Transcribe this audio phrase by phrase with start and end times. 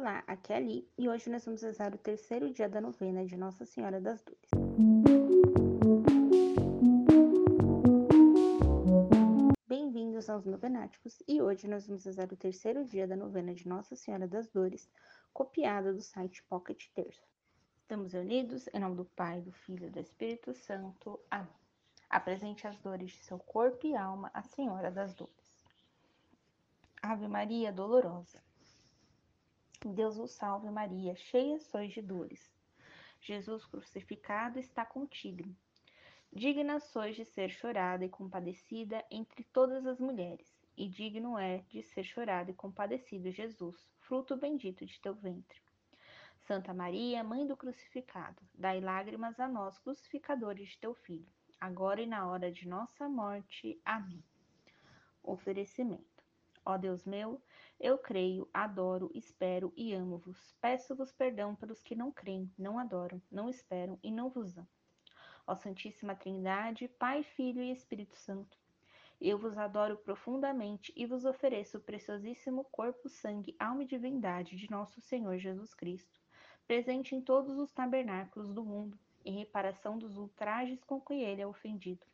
[0.00, 3.26] Olá, aqui é a Ali e hoje nós vamos rezar o terceiro dia da novena
[3.26, 4.48] de Nossa Senhora das Dores.
[9.66, 13.96] Bem-vindos aos Novenáticos e hoje nós vamos rezar o terceiro dia da novena de Nossa
[13.96, 14.88] Senhora das Dores,
[15.32, 17.26] copiada do site Pocket Terço.
[17.80, 21.18] Estamos unidos em nome do Pai, do Filho e do Espírito Santo.
[21.28, 21.50] Amém.
[22.08, 25.34] Apresente as dores de seu corpo e alma à Senhora das Dores.
[27.02, 28.40] Ave Maria Dolorosa.
[29.86, 32.50] Deus o salve, Maria, cheia sois de dores.
[33.20, 35.44] Jesus crucificado está contigo.
[36.32, 41.82] Digna sois de ser chorada e compadecida entre todas as mulheres, e digno é de
[41.84, 45.60] ser chorado e compadecido Jesus, fruto bendito de teu ventre.
[46.40, 52.06] Santa Maria, Mãe do Crucificado, dai lágrimas a nós, crucificadores de teu Filho, agora e
[52.06, 53.80] na hora de nossa morte.
[53.84, 54.24] Amém.
[55.22, 56.17] Oferecimento.
[56.68, 57.40] Ó Deus meu,
[57.80, 60.54] eu creio, adoro, espero e amo-vos.
[60.60, 64.68] Peço-vos perdão pelos que não creem, não adoram, não esperam e não vos amam.
[65.46, 68.58] Ó Santíssima Trindade, Pai, Filho e Espírito Santo,
[69.18, 74.70] eu vos adoro profundamente e vos ofereço o preciosíssimo corpo, sangue, alma e divindade de
[74.70, 76.20] nosso Senhor Jesus Cristo,
[76.66, 81.46] presente em todos os tabernáculos do mundo, em reparação dos ultrajes com que ele é
[81.46, 82.06] ofendido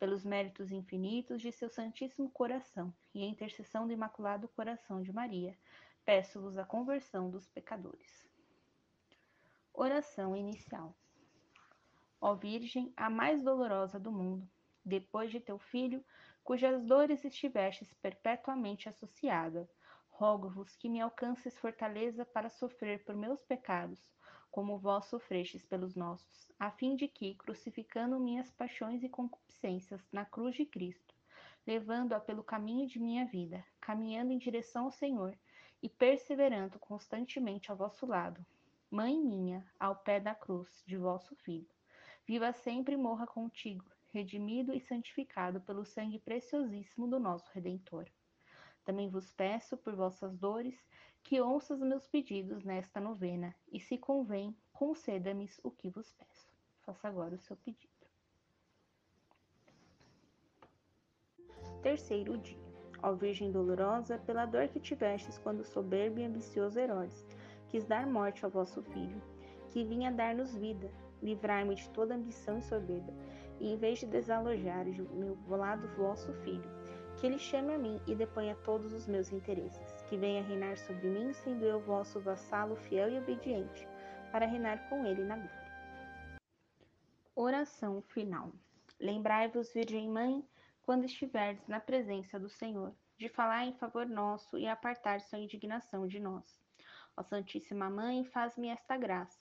[0.00, 5.54] pelos méritos infinitos de seu Santíssimo Coração e a intercessão do Imaculado Coração de Maria,
[6.06, 8.26] peço-vos a conversão dos pecadores.
[9.74, 10.96] Oração inicial.
[12.18, 14.48] Ó Virgem, a mais dolorosa do mundo,
[14.82, 16.02] depois de teu filho,
[16.42, 19.68] cujas dores estivestes perpetuamente associada,
[20.08, 24.10] rogo-vos que me alcances fortaleza para sofrer por meus pecados
[24.50, 30.24] como vós sofrestes pelos nossos, a fim de que, crucificando minhas paixões e concupiscências na
[30.24, 31.14] cruz de Cristo,
[31.66, 35.38] levando-a pelo caminho de minha vida, caminhando em direção ao Senhor
[35.82, 38.44] e perseverando constantemente ao vosso lado,
[38.92, 41.70] Mãe minha, ao pé da cruz de vosso Filho,
[42.26, 48.10] viva sempre e morra contigo, redimido e santificado pelo sangue preciosíssimo do nosso Redentor.
[48.90, 50.84] Também vos peço, por vossas dores,
[51.22, 56.50] que ouças meus pedidos nesta novena, e se convém, conceda-me o que vos peço.
[56.80, 57.86] Faça agora o seu pedido.
[61.80, 62.58] Terceiro dia.
[63.00, 67.24] Ó Virgem dolorosa, pela dor que tivestes quando soberbo e ambicioso Herodes
[67.68, 69.22] quis dar morte ao vosso filho,
[69.70, 70.90] que vinha dar-nos vida,
[71.22, 73.14] livrai-me de toda ambição e soberba,
[73.60, 76.79] e em vez de desalojar de meu lado vosso filho,
[77.20, 81.06] que ele chame a mim e deponha todos os meus interesses, que venha reinar sobre
[81.06, 83.86] mim, sendo eu vosso vassalo fiel e obediente,
[84.32, 86.40] para reinar com ele na glória.
[87.36, 88.50] Oração final.
[88.98, 90.42] Lembrai-vos, Virgem Mãe,
[90.80, 96.06] quando estiverdes na presença do Senhor, de falar em favor nosso e apartar sua indignação
[96.06, 96.58] de nós.
[97.14, 99.38] Ó Santíssima Mãe, faz-me esta graça.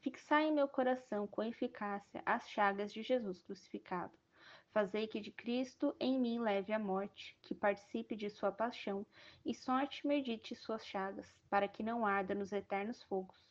[0.00, 4.12] Fixai em meu coração com eficácia as chagas de Jesus crucificado
[4.76, 9.06] Fazei que de Cristo em mim leve a morte, que participe de sua paixão,
[9.42, 13.48] e sorte medite suas chagas, para que não arda nos eternos fogos.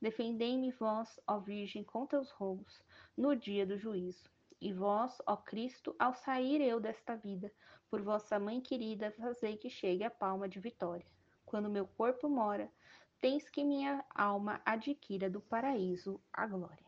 [0.00, 2.80] Defendei-me vós, ó Virgem, contra os roubos,
[3.16, 4.30] no dia do juízo.
[4.60, 7.52] E vós, ó Cristo, ao sair eu desta vida,
[7.90, 11.10] por vossa mãe querida, fazei que chegue a palma de vitória.
[11.44, 12.70] Quando meu corpo mora,
[13.20, 16.87] tens que minha alma adquira do paraíso a glória.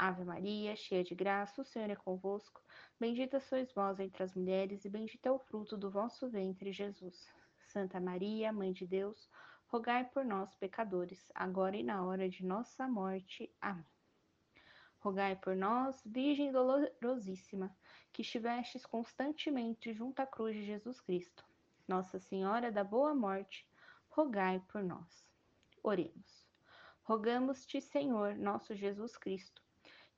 [0.00, 2.62] Ave Maria, cheia de graça, o Senhor é convosco.
[3.00, 7.26] Bendita sois vós entre as mulheres, e bendito é o fruto do vosso ventre, Jesus.
[7.66, 9.28] Santa Maria, Mãe de Deus,
[9.66, 13.52] rogai por nós, pecadores, agora e na hora de nossa morte.
[13.60, 13.84] Amém.
[15.00, 17.76] Rogai por nós, Virgem dolorosíssima,
[18.12, 21.44] que estivestes constantemente junto à cruz de Jesus Cristo.
[21.88, 23.68] Nossa Senhora da Boa Morte,
[24.10, 25.28] rogai por nós.
[25.82, 26.46] Oremos.
[27.02, 29.66] Rogamos-te, Senhor, nosso Jesus Cristo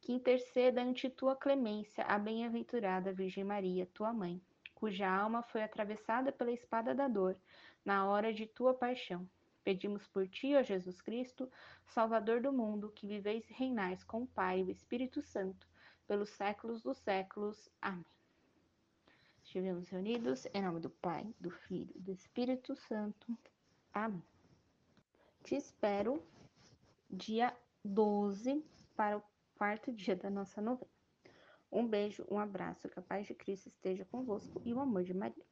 [0.00, 4.41] que interceda ante tua clemência a bem-aventurada Virgem Maria, tua mãe,
[4.75, 7.37] cuja alma foi atravessada pela espada da dor
[7.85, 9.29] na hora de tua paixão.
[9.62, 11.50] Pedimos por ti, ó Jesus Cristo,
[11.87, 15.69] Salvador do mundo, que viveis e reinais com o Pai e o Espírito Santo,
[16.06, 17.69] pelos séculos dos séculos.
[17.81, 18.05] Amém.
[19.44, 23.37] Estivemos reunidos em nome do Pai, do Filho e do Espírito Santo.
[23.93, 24.23] Amém.
[25.44, 26.23] Te espero
[27.11, 27.55] dia
[27.85, 28.64] 12
[28.97, 29.23] para o
[29.60, 30.90] quarto dia da nossa novena.
[31.70, 35.12] Um beijo, um abraço, que a paz de Cristo esteja convosco e o amor de
[35.12, 35.44] Maria.